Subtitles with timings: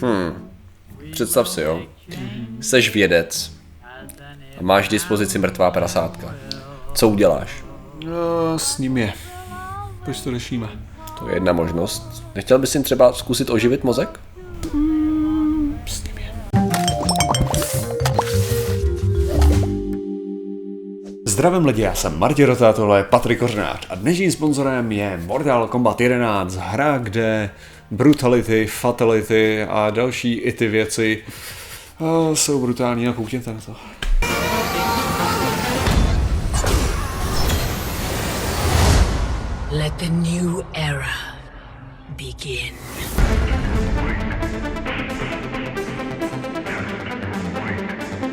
[0.00, 0.48] Hmm.
[1.12, 1.82] Představ si, jo.
[2.60, 3.52] Seš vědec
[4.58, 6.34] a máš k dispozici mrtvá prasátka.
[6.94, 7.64] Co uděláš?
[8.04, 9.12] No, s ním je.
[10.04, 10.68] Proč to řešíme?
[11.18, 12.24] To je jedna možnost.
[12.34, 14.20] Nechtěl bys jim třeba zkusit oživit mozek?
[15.86, 16.32] S ním je.
[21.26, 25.68] Zdravím lidi, já jsem Martin Rota, tohle je Patrik Kořnář a dnešním sponzorem je Mortal
[25.68, 27.50] Kombat 11, hra, kde
[27.90, 31.24] brutality, fatality a další i ty věci
[31.98, 33.76] uh, jsou brutální a koukněte na to.
[39.70, 41.06] Let the new era
[42.16, 42.74] begin.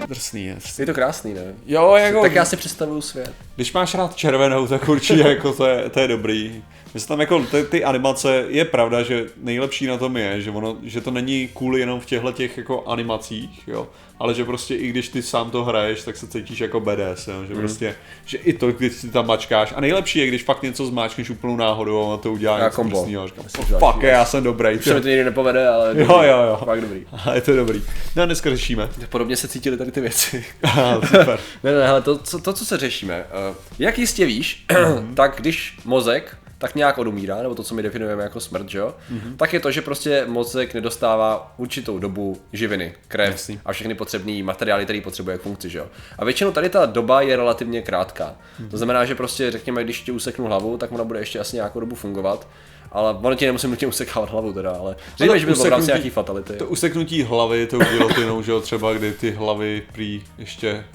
[0.08, 0.56] Drsný je.
[0.56, 0.82] drsný.
[0.82, 1.42] Je to krásný, ne?
[1.66, 3.34] Jo, jako, Tak já si představuju svět.
[3.56, 6.64] když máš rád červenou, tak určitě jako to je, to je dobrý.
[6.96, 10.78] Myslím tam jako ty, ty, animace, je pravda, že nejlepší na tom je, že, ono,
[10.84, 13.88] že to není cool jenom v těchto těch jako animacích, jo,
[14.20, 17.34] ale že prostě i když ty sám to hraješ, tak se cítíš jako BDS, jo,
[17.48, 17.60] že Mhm.
[17.62, 21.30] prostě, že i to, když si tam mačkáš, a nejlepší je, když fakt něco zmáčkneš
[21.30, 23.00] úplnou náhodou a to udělá něco kombo.
[23.00, 23.46] drsnýho a říkám,
[23.82, 24.76] oh, fuck, já jsem dobrý.
[24.78, 26.62] Už se mi to nikdy nepovede, ale Jo, jo, jo.
[26.66, 27.06] fakt dobrý.
[27.26, 27.82] A je to dobrý.
[28.16, 28.90] No a dneska řešíme.
[29.10, 30.46] Podobně se cítily tady ty věci.
[30.64, 31.40] Aha, super.
[31.64, 34.66] ne, ne, hele, to, co, to, co se řešíme, uh, jak jistě víš,
[35.14, 38.96] tak když mozek tak nějak odumírá, nebo to, co my definujeme jako smrt, že jo,
[39.38, 43.60] tak je to, že prostě mozek nedostává určitou dobu živiny, krev Jasný.
[43.66, 45.88] a všechny potřebné materiály, které potřebuje k funkci, že jo.
[46.20, 48.36] A většinou tady ta doba je relativně krátká.
[48.72, 51.80] To znamená, že prostě řekněme, když ti useknu hlavu, tak ona bude ještě asi nějakou
[51.80, 52.48] dobu fungovat.
[52.92, 56.54] Ale ono ti nemusím nutně usekávat hlavu teda, ale řekněme, že by to nějaký fatality.
[56.54, 60.86] To useknutí hlavy, to gilotinou, že jo, třeba kdy ty hlavy prý ještě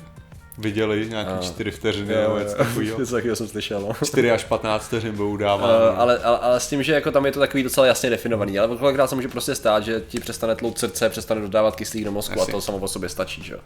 [0.61, 2.99] viděli nějaký čtyři vteřiny nebo něco takového.
[3.01, 4.07] Něco takového jsem slyšel, no.
[4.07, 5.71] 4 až 15 vteřin byl Uh, udáván.
[5.97, 8.77] ale, ale, ale, s tím, že jako tam je to takový docela jasně definovaný, ale
[8.77, 12.39] kolikrát se může prostě stát, že ti přestane tlout srdce, přestane dodávat kyslík do mozku
[12.39, 12.53] Jasně.
[12.53, 13.59] a to samo o sobě stačí, že jo.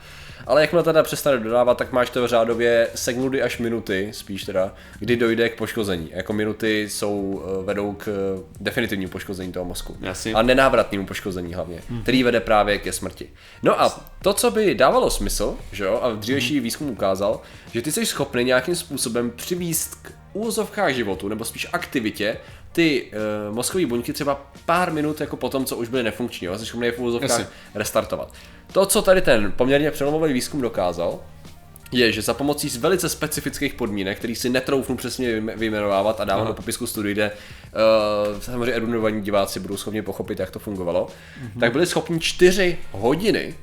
[0.46, 5.16] Ale jakmile teda přestane dodávat, tak máš to řádově sekundy až minuty, spíš teda, kdy
[5.16, 6.10] dojde k poškození.
[6.12, 9.96] Jako minuty jsou, uh, vedou k uh, definitivnímu poškození toho mozku.
[10.00, 10.34] Jasně.
[10.34, 13.28] A nenávratnému poškození hlavně, který vede právě ke smrti.
[13.62, 17.40] No a to, co by dávalo smysl, že jo, a dřívější výzkum ukázal,
[17.72, 22.36] že ty jsi schopný nějakým způsobem přivíst k úvozovkách životu, nebo spíš aktivitě,
[22.72, 23.10] ty
[23.48, 26.86] uh, mozkové buňky třeba pár minut jako potom, co už byly nefunkční, jo, jsi schopný
[26.86, 27.46] je v úvozovkách Jasně.
[27.74, 28.32] restartovat.
[28.72, 31.20] To, co tady ten poměrně přelomový výzkum dokázal,
[31.92, 36.24] je, že za pomocí z velice specifických podmínek, který si netroufnu přesně vyjme- vyjmenovávat a
[36.24, 41.06] dávám do popisku studii, kde uh, samozřejmě erudovaní diváci budou schopni pochopit, jak to fungovalo,
[41.06, 41.60] mm-hmm.
[41.60, 43.54] tak byli schopni čtyři hodiny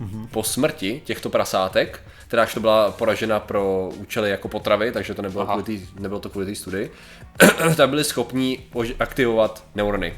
[0.00, 0.26] mm-hmm.
[0.26, 5.42] po smrti těchto prasátek, která to byla poražena pro účely jako potravy, takže to nebylo,
[5.42, 5.52] Aha.
[5.52, 6.90] kvůli tý, nebylo to kvůli té studii,
[7.76, 8.58] tak byli schopni
[8.98, 10.14] aktivovat neurony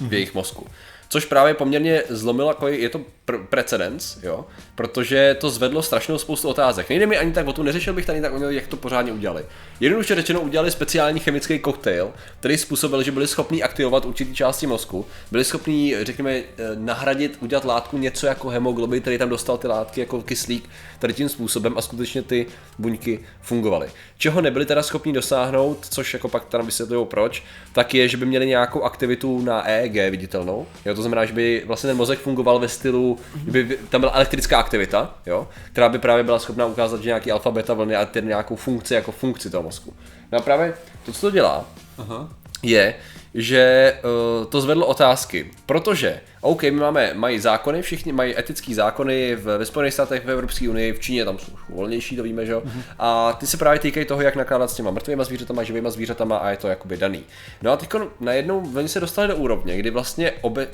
[0.00, 0.66] v jejich mozku.
[1.08, 6.48] Což právě poměrně zlomilo, jako je to pr- precedens, jo, protože to zvedlo strašnou spoustu
[6.48, 6.88] otázek.
[6.88, 9.44] Nejde mi ani tak o to, neřešil bych tady tak o jak to pořádně udělali.
[9.80, 15.06] Jednoduše řečeno udělali speciální chemický koktejl, který způsobil, že byli schopni aktivovat určitý části mozku,
[15.30, 16.44] byli schopni, řekněme, eh,
[16.74, 21.28] nahradit, udělat látku něco jako hemoglobin, který tam dostal ty látky jako kyslík, tady tím
[21.28, 22.46] způsobem a skutečně ty
[22.78, 23.88] buňky fungovaly.
[24.18, 27.42] Čeho nebyli teda schopni dosáhnout, což jako pak tam vysvětlují proč,
[27.72, 30.66] tak je, že by měli nějakou aktivitu na EEG viditelnou.
[30.84, 34.12] Jo, to znamená, že by vlastně ten mozek fungoval ve stylu, že by tam byla
[34.12, 38.04] elektrická aktivita, jo, která by právě byla schopná ukázat, že nějaký alfa, beta vlny a
[38.06, 39.94] tedy nějakou funkci jako funkci toho mozku.
[40.32, 40.74] No a právě
[41.06, 41.64] to, co to dělá,
[41.98, 42.28] Aha.
[42.62, 42.94] Je,
[43.34, 43.92] že
[44.40, 49.58] uh, to zvedlo otázky, protože, OK, my máme, mají zákony, všichni mají etické zákony v,
[49.58, 52.62] ve Spojených státech, v Evropské unii, v Číně tam jsou volnější, to víme, že jo,
[52.64, 52.82] Mhm.
[52.98, 56.50] a ty se právě týkají toho, jak nakládat s těma mrtvýma zvířatama, živýma zvířatama a
[56.50, 57.22] je to jakoby daný.
[57.62, 57.90] No a teď
[58.20, 60.66] najednou oni se dostali do úrovně, kdy vlastně obe,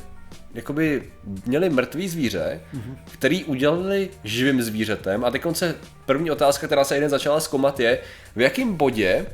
[0.55, 1.03] jakoby
[1.47, 2.97] měli mrtvý zvíře, Mhm.
[3.13, 5.75] který udělali živým zvířetem a teď se
[6.07, 7.99] první otázka, která se jeden začala zkoumat je,
[8.37, 9.27] v jakém bodě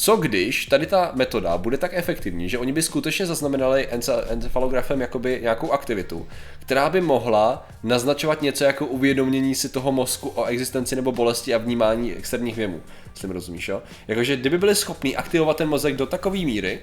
[0.00, 5.00] co když tady ta metoda bude tak efektivní, že oni by skutečně zaznamenali ence- encefalografem
[5.00, 6.26] jakoby nějakou aktivitu,
[6.58, 11.58] která by mohla naznačovat něco jako uvědomění si toho mozku o existenci nebo bolesti a
[11.58, 12.80] vnímání externích věmů.
[13.10, 13.82] Jestli mi rozumíš, jo?
[14.08, 16.78] Jakože kdyby byli schopni aktivovat ten mozek do takové míry,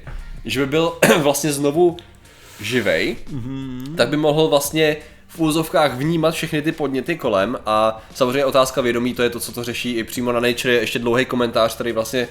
[0.46, 1.98] že by byl vlastně znovu
[2.62, 3.96] živej, mm-hmm.
[3.96, 4.98] tak by mohl vlastně
[5.28, 9.52] v úzovkách vnímat všechny ty podněty kolem a samozřejmě otázka vědomí, to je to, co
[9.52, 12.28] to řeší i přímo na Nature, je ještě dlouhý komentář, který vlastně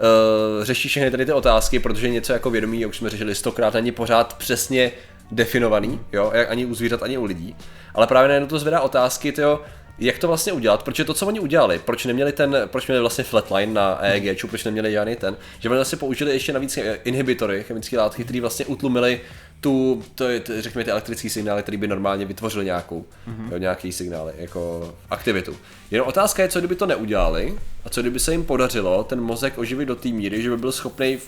[0.00, 3.74] uh, řeší všechny tady ty otázky, protože něco jako vědomí, jak už jsme řešili stokrát,
[3.74, 4.92] není pořád přesně
[5.30, 7.56] definovaný, jo, ani u zvířat, ani u lidí.
[7.94, 9.60] Ale právě najednou to zvedá otázky, tyjo,
[9.98, 13.24] jak to vlastně udělat, protože to, co oni udělali, proč neměli ten, proč měli vlastně
[13.24, 17.98] flatline na EEG, proč neměli žádný ten, že oni vlastně použili ještě navíc inhibitory, chemické
[17.98, 19.20] látky, které vlastně utlumily
[19.66, 23.52] tu, to, je, řekněme, ty elektrické signály, které by normálně vytvořily nějakou, mm-hmm.
[23.52, 25.56] jo, nějaký signály, jako aktivitu.
[25.90, 29.58] Jenom otázka je, co kdyby to neudělali a co kdyby se jim podařilo ten mozek
[29.58, 31.18] oživit do té míry, že by byl schopný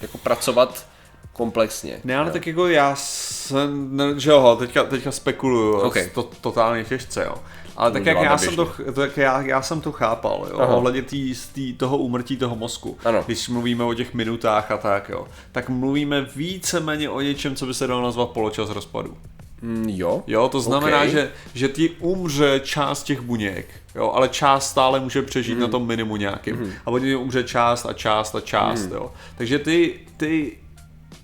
[0.00, 0.86] jako pracovat
[1.32, 2.00] komplexně.
[2.04, 2.32] Ne, ale jo.
[2.32, 6.10] tak jako já jsem, ne, že jo, teďka, teďka spekuluju, Okay.
[6.14, 7.34] to, totálně těžce, jo.
[7.76, 10.74] Ale tak jak já jsem, to, tak já, já jsem to chápal, jo, Aha.
[10.74, 12.98] ohledně tý, tý, toho umrtí toho mozku.
[13.04, 13.22] Ano.
[13.26, 17.74] Když mluvíme o těch minutách a tak, jo, tak mluvíme víceméně o něčem, co by
[17.74, 19.16] se dalo nazvat poločas rozpadu.
[19.62, 20.22] Mm, jo.
[20.26, 21.08] Jo, to znamená, Ok.
[21.08, 25.60] že, že ti umře část těch buněk, jo, ale část stále může přežít mm.
[25.60, 26.56] na tom minimu nějakým.
[26.56, 26.72] Mm.
[26.86, 28.92] A oni umře část a část a část, mm.
[28.92, 29.12] jo.
[29.36, 30.56] Takže ty, ty,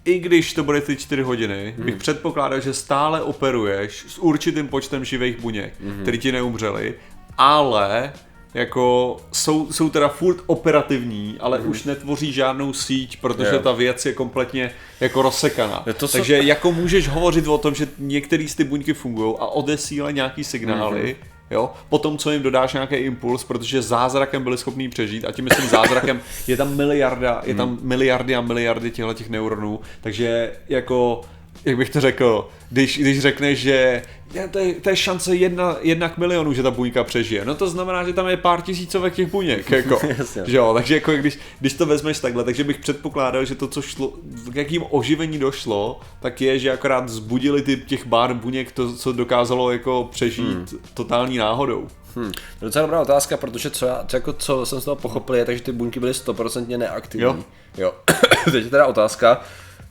[0.05, 1.85] i když to bude ty čtyři hodiny, mm.
[1.85, 6.03] bych předpokládal, že stále operuješ s určitým počtem živých buněk, mm.
[6.03, 6.95] který ti neumřeli,
[7.39, 8.13] ale
[8.55, 11.69] jako jsou, jsou teda furt operativní, ale mm.
[11.69, 13.61] už netvoří žádnou síť, protože Jo.
[13.63, 14.71] ta věc je kompletně
[15.01, 15.83] jako rozsekaná.
[15.87, 19.47] Je to Takže jako můžeš hovořit o tom, že některé z ty buňky fungují a
[19.47, 21.32] odesílají nějaký signály, mm-hmm.
[21.53, 25.69] Jo, potom co jim dodáš nějaký impuls, protože zázrakem byli schopní přežít a tím myslím
[25.69, 31.21] zázrakem, je tam miliarda, je tam miliardy a miliardy těchto těch neuronů, takže jako
[31.65, 34.03] jak bych to řekl, když, když řekneš, že
[34.35, 37.55] je, to, je, to je šance jedna, jedna k milionu, že ta buňka přežije, no
[37.55, 40.01] to znamená, že tam je pár tisícovek těch buněk, jako,
[40.45, 43.83] že jo, takže jako když, když to vezmeš takhle, takže bych předpokládal, že to, co
[43.83, 44.13] šlo,
[44.53, 49.13] k jakým oživení došlo, tak je, že akorát zbudili ty těch pár buněk to, co
[49.13, 50.81] dokázalo jako přežít hmm.
[50.95, 51.89] totální náhodou.
[52.17, 52.33] Hm.
[52.33, 55.35] To je docela dobrá otázka, protože co, já, co, jako, co jsem z toho pochopil,
[55.35, 57.25] je tak, že ty buňky byly stoprocentně neaktivní.
[57.25, 57.37] Jo.
[57.79, 57.95] jo.
[58.45, 59.41] Teď je teda otázka,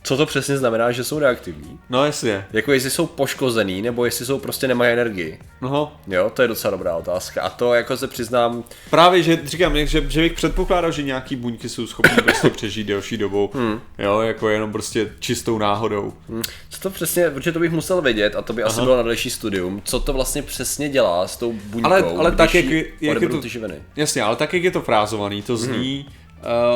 [0.04, 1.78] co to přesně znamená, že jsou neaktivní.
[1.90, 2.46] No jasně.
[2.52, 5.38] Jako jestli jsou poškozený, nebo jestli jsou prostě nemají energii.
[5.60, 7.42] No, Jo, to je docela dobrá otázka.
[7.42, 11.68] A to jako se přiznám, Právě, že říkám, že, že bych předpokládal, že nějaký buňky
[11.68, 13.80] jsou schopné prostě přežít delší dobu, hmm.
[13.98, 16.12] jo, jako jenom prostě čistou náhodou.
[16.28, 18.84] hm, co to přesně, protože to bych musel vědět a to by asi Aha.
[18.84, 22.36] bylo na další studium, co to vlastně přesně dělá s tou buňkou, Ale, ale když
[22.38, 22.64] tak, jak,
[23.00, 23.74] jak je to, ty živiny.
[23.96, 26.06] jasně, ale tak, jak je to frázovaný, to zní,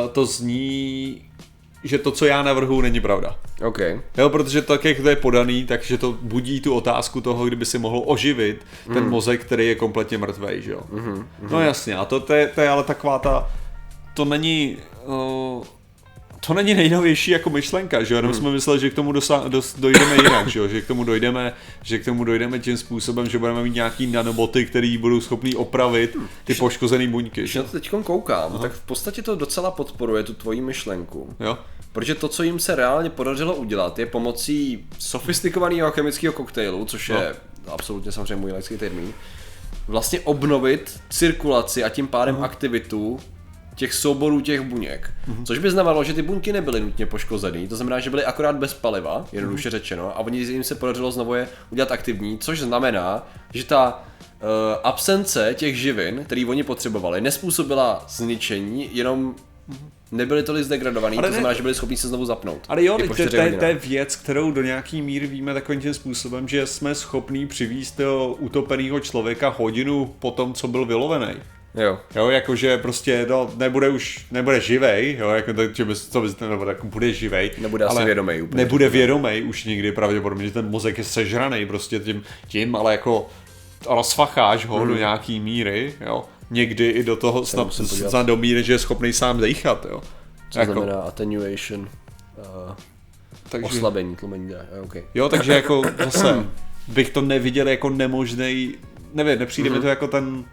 [0.02, 1.22] uh, to zní,
[1.88, 3.36] že to, co já navrhuji, není pravda.
[3.66, 3.78] OK.
[4.18, 7.78] Jo, protože tak, jak to je podaný, takže to budí tu otázku toho, kdyby si
[7.78, 9.10] mohl oživit ten Mhm.
[9.10, 10.80] mozek, který je kompletně mrtvý, že jo.
[11.50, 13.50] No jasně, a to, to, je, to je ale taková ta,
[14.14, 15.64] to není, uh,
[16.46, 19.74] to není nejnovější jako myšlenka, že jo, jenom jsme mysleli, že k tomu dosa, dos,
[19.78, 21.52] dojdeme jinak, že jo, že k tomu dojdeme,
[21.82, 26.16] že k tomu dojdeme tím způsobem, že budeme mít nějaký nanoboty, který budou schopný opravit
[26.44, 30.34] ty poškozené buňky, Když na to teď koukám, tak v podstatě to docela podporuje tu
[30.34, 31.36] tvoji myšlenku.
[31.40, 31.58] jo.
[31.92, 37.34] Protože to, co jim se reálně podařilo udělat, je pomocí sofistikovaného chemického koktejlu, což je
[37.66, 39.12] absolutně samozřejmě můj laický termín,
[39.88, 43.18] vlastně obnovit cirkulaci a tím pádem aktivitu
[43.76, 45.10] těch souborů těch buněk.
[45.44, 48.74] Což by znamenalo, že ty buňky nebyly nutně poškozený, to znamená, že byly akorát bez
[48.74, 53.64] paliva, jednoduše řečeno, a oni jim se podařilo znovu je udělat aktivní, což znamená, že
[53.64, 54.48] ta uh,
[54.84, 59.34] absence těch živin, který oni potřebovali, nespůsobila zničení, jenom
[60.12, 62.58] nebyli tolik zdegradovaný, Ale to ne- znamená, že byli schopni se znovu zapnout.
[62.68, 66.94] Ale jo, to, je, věc, kterou do nějaký míry víme takovým tím způsobem, že jsme
[66.94, 71.34] schopní přivízt toho utopeného člověka hodinu po tom, co byl vylovený.
[71.76, 71.98] Jo.
[72.16, 76.38] Jo, jakože prostě no, nebude už, nebude živej, jo, jako to, že bys, co bys,
[76.40, 77.50] nebo tak bude živej.
[77.58, 78.64] Nebude asi vědomej úplně.
[78.64, 83.26] Nebude vědomej už nikdy pravděpodobně, že ten mozek je sežraný prostě tím, tím ale jako
[83.88, 84.88] rozfacháš ho Hmm.
[84.88, 86.24] do nějaký míry, jo.
[86.50, 90.02] Někdy i do toho snad, snad do míry, že je schopný sám dechat, jo.
[90.50, 92.74] Co znamená attenuation, uh,
[93.48, 95.02] takže, oslabení, tlumení, ne, okay.
[95.14, 96.46] Jo, takže jako zase
[96.88, 98.74] bych to neviděl jako nemožný,
[99.14, 100.44] nevím, nepřijde mi to jako ten,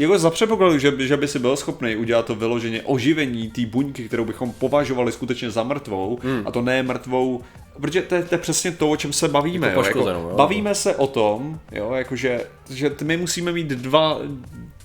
[0.00, 3.66] jako za předpokladu, že, by- že by si byl schopný udělat to vyloženě oživení té
[3.66, 7.40] buňky, kterou bychom považovali skutečně za mrtvou, a to ne mrtvou,
[7.80, 9.66] protože to je, to je přesně to, o čem se bavíme.
[9.66, 10.36] Jako jo, poškozenou, jo.
[10.36, 12.40] Bavíme se o tom, jo, jakože,
[12.70, 14.18] že my musíme mít dva,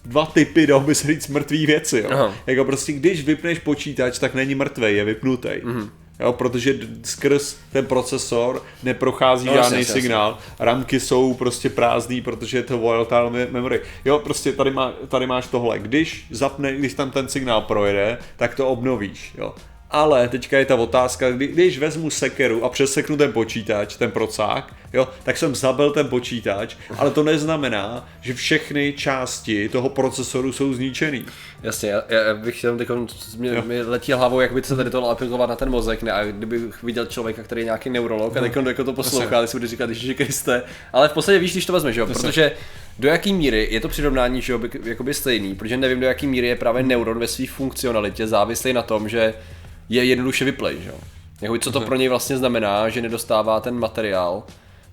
[0.06, 2.00] dva typy, dalo by se říct, mrtvý věci.
[2.04, 2.10] Jo.
[2.12, 2.34] Aha.
[2.48, 5.50] Jako prostě, když vypneš počítač, tak není mrtvý, je vypnutý.
[5.64, 5.90] Mhm.
[6.20, 10.38] Jo, protože skrz ten procesor neprochází No, žádný jasně, signál.
[10.60, 13.82] Ramky jsou prostě prázdný, protože je to volatile me- memory.
[14.06, 15.80] Jo, prostě tady, má, tady máš tohle.
[15.80, 19.34] Když zapne, když tam ten signál projede, tak to obnovíš.
[19.38, 19.54] Jo.
[19.96, 24.74] Ale teďka je ta otázka, kdy, když vezmu sekeru a přeseknu ten počítač, ten procák,
[24.94, 30.74] jo, tak jsem zabil ten počítač, ale to neznamená, že všechny části toho procesoru jsou
[30.74, 31.26] zničený.
[31.64, 32.90] Jasně, já, já bych chtěl teď,
[33.38, 36.12] mě, mi letí hlavou, jak by se tady to aplikovat na ten mozek, ne?
[36.12, 39.58] A kdybych viděl člověka, který je nějaký neurolog a teď jako to poslouchá, tak si
[39.58, 40.64] bude říkat, že Kriste.
[40.94, 42.06] Ale v podstatě víš, když to vezmeš, jo?
[42.06, 42.52] protože
[43.00, 46.28] do jaký míry je to přirovnání, že jo, by- jakoby stejný, protože nevím, do jaký
[46.28, 49.34] míry je právě neuron ve své funkcionalitě závislý na tom, že
[49.90, 51.58] je jednoduše vyplay, že jo.
[51.60, 54.44] Co to pro něj vlastně znamená, že nedostává ten materiál.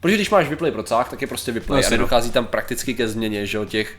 [0.00, 2.00] Protože když máš vyplay procák, tak je prostě vyplay a Jasně, no.
[2.00, 3.96] nedochází tam prakticky ke změně, že jo, těch,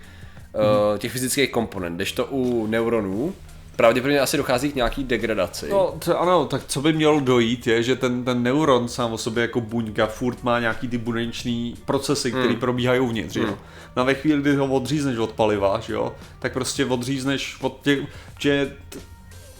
[0.92, 1.96] uh, těch fyzických komponent.
[1.96, 3.34] Když to u neuronů,
[3.76, 5.70] pravděpodobně asi dochází k nějaký degradaci.
[5.70, 9.18] No, to, ano, tak co by mělo dojít je, že ten, ten neuron sám o
[9.18, 12.56] sobě jako buňka furt má nějaký ty buněční procesy, které Hmm.
[12.60, 13.58] probíhají uvnitř, jo.
[13.96, 17.80] No a ve chvíli, kdy ho odřízneš od paliva, že jo, tak prostě odřízneš od
[17.84, 18.00] těch,
[18.40, 18.72] že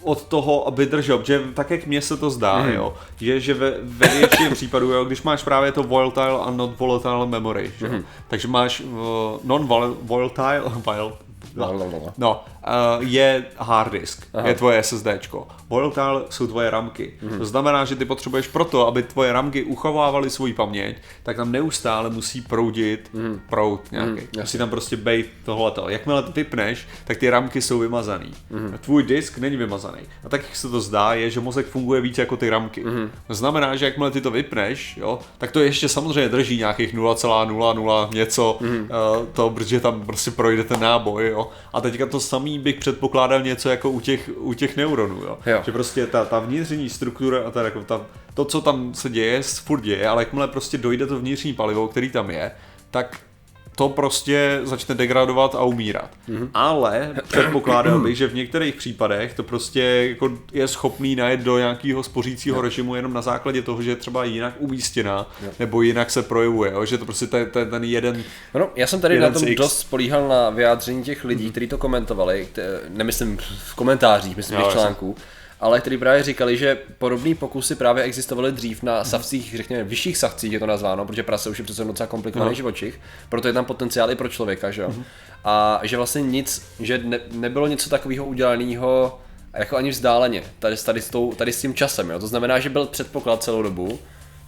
[0.04, 2.72] od toho, aby držel, že tak jak mně se to zdá, Hmm.
[2.72, 6.78] jo, je, že ve, ve většině případů, jo, když máš právě to volatile a not
[6.78, 7.86] volatile memory, že?
[7.86, 7.92] Jo,
[8.28, 8.96] takže máš uh,
[9.44, 10.62] non-volatile.
[12.18, 14.48] No, uh, je hard disk, Aha.
[14.48, 15.46] Je tvoje SSDčko.
[15.68, 17.14] Volatile jsou tvoje ramky.
[17.22, 17.38] Mm-hmm.
[17.38, 22.10] To znamená, že ty potřebuješ proto, aby tvoje ramky uchovávaly svoji paměť, tak tam neustále
[22.10, 23.40] musí proudit mm-hmm.
[23.48, 24.20] proud nějaký.
[24.20, 25.88] Mm, musí tam prostě být tohleto.
[25.88, 28.32] Jakmile to vypneš, tak ty ramky jsou vymazaný.
[28.52, 28.78] Mm-hmm.
[28.78, 30.00] Tvůj disk není vymazaný.
[30.24, 32.84] A tak, jak se to zdá, je, že mozek funguje víc jako ty ramky.
[32.84, 33.08] Mm-hmm.
[33.26, 38.14] To znamená, že jakmile ty to vypneš, jo, tak to ještě samozřejmě drží nějakých 0,00
[38.14, 38.82] něco, mm-hmm.
[38.82, 41.50] uh, to, protože tam prostě projde ten náboj, jo.
[41.72, 45.38] A teďka to samý bych předpokládal něco jako u těch, u těch neuronů, jo.
[45.46, 45.62] Jo.
[45.64, 48.00] Že prostě ta, ta vnitřní struktura a ta, jako ta,
[48.34, 52.10] to, co tam se děje, furt děje, ale jakmile prostě dojde to vnitřní palivo, který
[52.10, 52.52] tam je,
[52.90, 53.20] tak
[53.76, 56.10] to prostě začne degradovat a umírat.
[56.28, 56.48] Mm-hmm.
[56.54, 62.02] Ale předpokládal bych, že v některých případech to prostě jako je schopný najet do nějakého
[62.02, 66.72] spořícího režimu jenom na základě toho, že je třeba jinak umístěná, nebo jinak se projevuje,
[66.72, 66.84] jo?
[66.84, 68.22] že to prostě ten, ten, ten jeden
[68.54, 69.58] No, já jsem tady na tom X.
[69.60, 72.48] dost spolíhal na vyjádření těch lidí, kteří to komentovali,
[72.88, 74.80] nemyslím v komentářích, myslím Jo, v jasně.
[74.80, 75.16] článků,
[75.64, 80.52] ale kteří právě říkali, že podobné pokusy právě existovaly dřív na savcích, řekněme, vyšších savcích
[80.52, 82.54] je to nazváno, protože prase už je přece docela komplikovaný No.
[82.54, 84.94] živočich, proto je tam potenciál i pro člověka, že jo.
[85.44, 89.20] A že vlastně nic, že ne, nebylo něco takového udělaného
[89.54, 92.18] jako ani vzdáleně, tady, s- tady, s tou, tady s tím časem, jo.
[92.18, 93.98] To znamená, že byl předpoklad celou dobu,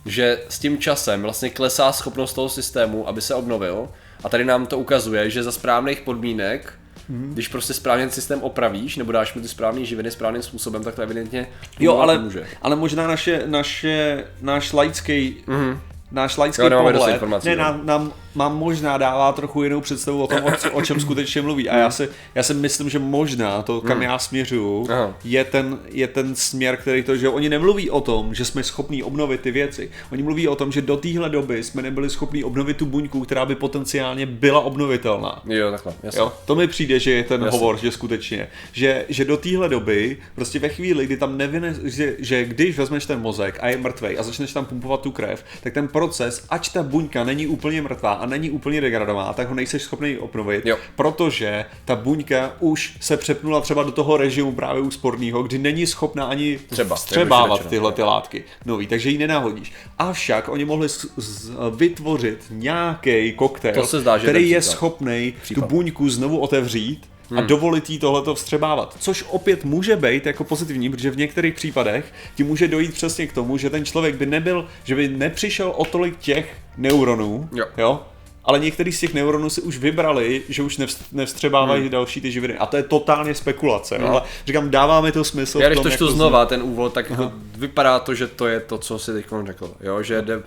[0.07, 3.89] že s tím časem vlastně klesá schopnost toho systému, aby se obnovil.
[4.25, 6.73] A tady nám to ukazuje, že za správných podmínek,
[7.11, 7.33] mm-hmm.
[7.33, 10.95] když prostě správně ten systém opravíš, nebo dáš mu ty správné živiny správným způsobem, tak
[10.95, 11.49] to evidentně
[11.81, 12.47] Jo, ale, může.
[12.63, 15.79] ale možná naše, naše, náš laický, mm-hmm.
[16.13, 20.45] náš laický Jo, pohled ne, nám, nám, nám možná dává trochu jinou představu o tom,
[20.45, 21.69] o, o čem skutečně mluví.
[21.69, 25.15] A já si, já si myslím, že možná to, kam já směřuju, Aha.
[25.25, 29.03] je ten, je ten směr, který to, že oni nemluví o tom, že jsme schopní
[29.03, 29.91] obnovit ty věci.
[30.13, 33.47] Oni mluví o tom, že do téhle doby jsme nebyli schopní obnovit tu buňku, která
[33.47, 35.43] by potenciálně byla obnovitelná.
[35.45, 36.21] Jo, takhle, jasně.
[36.21, 37.59] Jo, to mi přijde, že je ten Jasně.
[37.59, 42.17] hovor, že skutečně, že, že do téhle doby, prostě ve chvíli, kdy tam nevyne, že,
[42.19, 45.75] že když vezmeš ten mozek a je mrtvej a začneš tam pumpovat tu krev, tak
[45.75, 49.83] ten proces, ač ta buňka není úplně mrtvá a není úplně degradovaná, tak ho nejseš
[49.83, 50.77] schopný obnovit, Jo.
[50.97, 56.25] protože ta buňka už se přepnula třeba do toho režimu právě úsporného, kdy není schopná
[56.25, 59.73] ani Třeba, střebávat tyhle ty látky nový, takže ji nenahodíš.
[59.99, 66.39] Avšak oni mohli z, z, vytvořit nějaký koktejl, zdá, který je schopný tu buňku znovu
[66.39, 68.97] otevřít a dovolit jí tohleto vstřebávat.
[68.99, 73.33] Což opět může být jako pozitivní, protože v některých případech ti může dojít přesně k
[73.33, 77.67] tomu, že ten člověk by nebyl, že by nepřišel o tolik těch neuronů, Jo.
[77.77, 78.01] jo
[78.47, 81.91] ale některý z těch neuronů si už vybrali, že už nevst- nevstřebávají Hmm.
[81.91, 82.59] další ty živiny.
[82.59, 84.07] A to je totálně spekulace, jo?
[84.09, 85.59] ale říkám, dává mi to smysl.
[85.61, 86.17] Já když tom, to jak čtu zní.
[86.17, 89.75] znova, ten úvod, tak jako vypadá to, že to je to, co si teď řekl.
[89.81, 90.43] Jo, že jde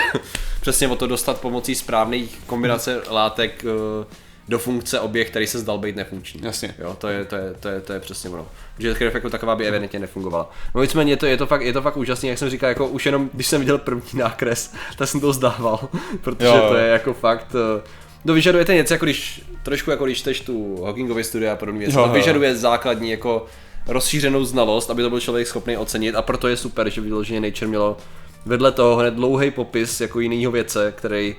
[0.60, 4.04] přesně o to dostat pomocí správných kombinace látek eh,
[4.48, 6.40] do funkce objekt, který se zdal být nefunkční.
[6.44, 6.74] Jasně.
[6.78, 8.46] Jo, to je, to je, to je, to je přesně ono.
[8.78, 10.50] Že krev jako taková by evidentně nefungovala.
[10.74, 12.86] No nicméně je to, je to, fakt, je to fakt úžasný, jak jsem říkal, jako
[12.86, 15.88] už jenom když jsem viděl první nákres, tak jsem to zdával,
[16.20, 17.82] protože Jo, to je jako fakt, eh,
[18.26, 22.00] to vyžadujete něco, jako když, trošku jako když čteš tu Hawkingovy studie a podobně to
[22.00, 22.08] jo.
[22.08, 23.46] vyžaduje základní jako
[23.86, 27.66] rozšířenou znalost, aby to byl člověk schopný ocenit a proto je super, že vyloženě Nature
[27.66, 27.96] mělo
[28.46, 31.36] vedle toho hned dlouhý popis jako jinýho věce, který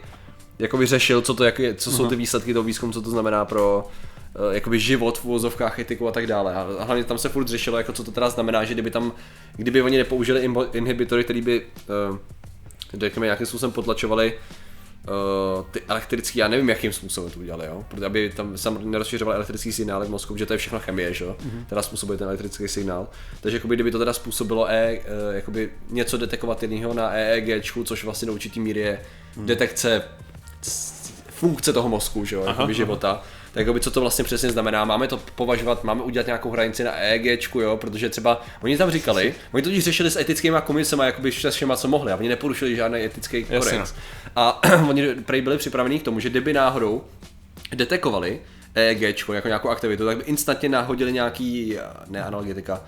[0.59, 3.45] jakoby řešil, co to jak je, co jsou ty výsledky toho výzkumu, co to znamená
[3.45, 3.88] pro
[4.35, 6.55] eh, jakoby život v uvozovkách etiku a tak dále.
[6.55, 9.13] A hlavně tam se furt řešilo, jako co to teda znamená, že kdyby tam,
[9.55, 11.65] kdyby oni nepoužili inhibitory, který by,
[12.12, 12.17] uh,
[12.93, 17.85] řekněme, nějakým způsobem potlačovali uh, ty elektrický, já nevím, jakým způsobem to udělali, jo?
[17.88, 21.25] Protože aby tam sam nerozšiřoval elektrický signály v mozku, že to je všechno chemie, že
[21.25, 21.35] jo?
[21.39, 21.65] Mm-hmm.
[21.65, 23.07] Teda způsobuje ten elektrický signál.
[23.41, 28.03] Takže jakoby, kdyby to teda způsobilo e, uh, jakoby něco detekovat jiného na EEG, což
[28.03, 29.00] vlastně do určitý míry je
[29.38, 29.45] mm.
[29.45, 30.03] detekce
[31.35, 33.21] funkce toho mozku, že jo, jakoby života.
[33.53, 34.85] Tak jakoby, co to vlastně přesně znamená?
[34.85, 39.35] Máme to považovat, máme udělat nějakou hranici na EEG, jo, protože třeba oni tam říkali,
[39.51, 42.99] oni to řešili s etickými komisemi, jakoby se všema, co mohli, a oni neporušili žádný
[42.99, 43.93] etický kodex.
[44.35, 47.03] A oni prej byli připraveni k tomu, že kdyby náhodou
[47.75, 48.39] detekovali
[48.75, 51.77] EEG jako nějakou aktivitu, tak by instantně nahodili nějaký,
[52.07, 52.81] ne analgetika,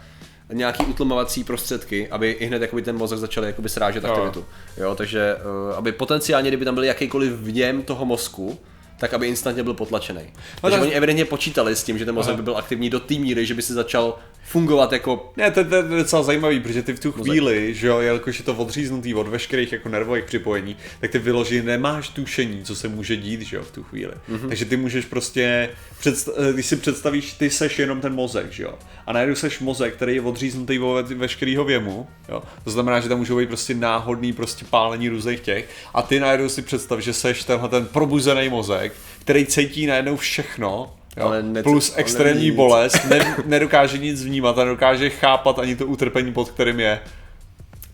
[0.54, 4.10] nějaký utlumovací prostředky, aby i hned jakoby ten mozek začal jakoby srážet no.
[4.10, 4.46] aktivitu.
[4.78, 8.60] Jo, takže uh, aby potenciálně, kdyby tam byl jakýkoliv vněm toho mozku,
[9.00, 10.22] tak aby instantně byl potlačený.
[10.24, 10.82] No, Takže tak...
[10.82, 13.54] oni evidentně počítali s tím, že ten mozek by byl aktivní do té míry, že
[13.54, 15.34] by si začal fungovat jako...
[15.38, 17.76] Ne, to, to, je docela zajímavý, protože ty v tu chvíli, mozek.
[17.76, 22.10] že jo, jelikož je to odříznutý od veškerých jako nervových připojení, tak ty vyloží nemáš
[22.10, 24.14] tušení, co se může dít, že jo, v tu chvíli.
[24.30, 24.48] Mm-hmm.
[24.48, 28.74] Takže ty můžeš prostě, představ, když si představíš, ty seš jenom ten mozek, že jo,
[29.08, 33.18] a najednou seš mozek, který je odříznutý od veškerého věmu, jo, to znamená, že tam
[33.18, 37.44] můžou být prostě náhodný prostě pálení různých těch, a ty najednou si představ, že seš
[37.44, 38.87] tenhle ten probuzený mozek,
[39.20, 41.26] který cítí najednou všechno, Jo?
[41.26, 46.34] Ale ne, Plus extrémní bolest, ne, nedokáže nic vnímat a nedokáže chápat ani to utrpení,
[46.34, 47.00] pod kterým je.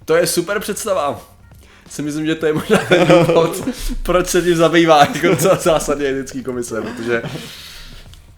[0.05, 1.21] To je super představa.
[1.89, 3.67] Si myslím, že to je možná ten důvod,
[4.03, 7.21] proč se tím zabývá jako zásadně etický komise, protože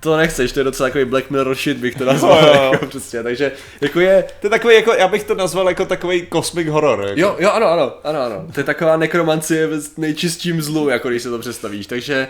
[0.09, 2.69] to nechceš, to je docela takový Black Mirror shit, bych to nazval, jo, jo.
[2.71, 4.25] Jako přesně, takže jako je...
[4.41, 6.99] To je takový, jako, já bych to nazval jako takový cosmic horror.
[7.07, 7.19] Jako.
[7.19, 11.23] Jo, jo, ano, ano, ano, ano, to je taková nekromancie ve nejčistším zlu, jako když
[11.23, 12.27] se to představíš, takže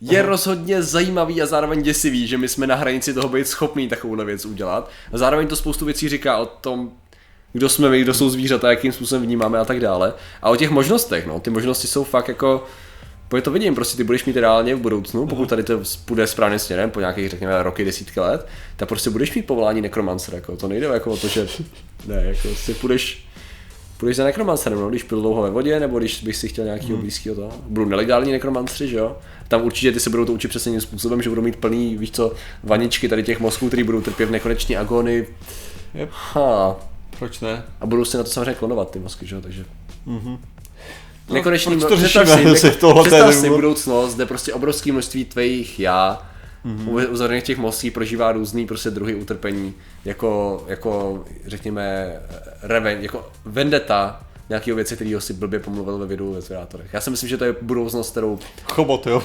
[0.00, 0.28] je Aha.
[0.28, 4.44] rozhodně zajímavý a zároveň děsivý, že my jsme na hranici toho být schopní takovou věc
[4.44, 4.90] udělat.
[5.12, 6.90] A zároveň to spoustu věcí říká o tom,
[7.52, 10.14] kdo jsme my, kdo jsou zvířata, jakým způsobem vnímáme a tak dále.
[10.42, 12.64] A o těch možnostech, no, ty možnosti jsou fakt jako,
[13.32, 16.58] Pojď to vidím, prostě ty budeš mít reálně v budoucnu, pokud tady to půjde správným
[16.58, 18.46] směrem, po nějakých, řekněme, roky, desítky let,
[18.76, 21.48] tak prostě budeš mít povolání nekromancer, jako to nejde jako o to, že
[22.06, 23.24] ne, jako si půjdeš
[23.96, 26.92] půjdeš za nekromancerem, no, když pil dlouho ve vodě, nebo když bych si chtěl nějakého
[26.92, 27.00] hmm.
[27.00, 27.50] blízkého to.
[27.66, 29.16] Budou nelegální nekromancři, že jo?
[29.48, 32.32] Tam určitě ty se budou to učit přesně způsobem, že budou mít plný, víš co,
[32.62, 35.26] vaničky tady těch mozků, který budou trpět v nekoneční agony.
[35.94, 36.10] Yep.
[36.12, 36.76] Ha.
[37.18, 37.62] Proč ne?
[37.80, 39.40] A budou si na to samozřejmě klonovat ty mozky, že jo?
[39.40, 39.64] Takže...
[40.06, 40.38] Mm-hmm.
[41.28, 46.22] No, Nekonečný, to představ si, neko, představ si budoucnost, kde prostě obrovské množství tvých já
[46.66, 47.10] mm-hmm.
[47.10, 49.74] uzavřených těch mostí prožívá různý prostě druhy utrpení,
[50.04, 52.16] jako, jako řekněme,
[52.62, 56.86] reven, jako vendetta, nějakého věci, který si blbě pomluvil ve videu ve zvědátorech.
[56.92, 58.38] Já si myslím, že to je budoucnost, kterou...
[58.64, 59.22] Chobot, jo.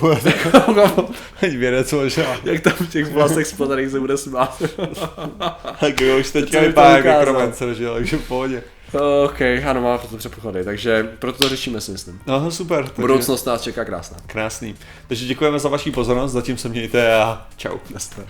[1.42, 2.24] Vědec možná.
[2.44, 4.64] Jak tam v těch vlasech splataných se bude smát.
[5.80, 8.64] tak jo, už teďka vypadá jako kromencer, že jo, takže v pohodě.
[9.26, 12.22] OK, ano, má proto předpoklady, takže proto to řešíme si myslím.
[12.28, 12.84] Aha, super.
[12.84, 13.02] Takže...
[13.02, 14.18] Budoucnost nás čeká krásná.
[14.28, 14.76] Krásný.
[15.08, 17.78] Takže děkujeme za vaši pozornost, zatím se mějte a čau.
[17.94, 18.26] Nazdar.